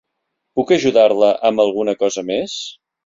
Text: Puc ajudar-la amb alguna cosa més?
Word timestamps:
Puc 0.59 0.71
ajudar-la 0.77 1.29
amb 1.51 1.63
alguna 1.65 1.95
cosa 2.01 2.25
més? 2.31 2.57